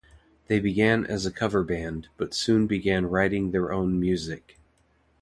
They 0.47 0.59
began 0.59 1.05
as 1.05 1.27
a 1.27 1.31
cover 1.31 1.63
band, 1.63 2.07
but 2.17 2.33
soon 2.33 2.65
began 2.65 3.05
writing 3.05 3.51
their 3.51 3.71
own 3.71 3.99
music. 3.99 4.57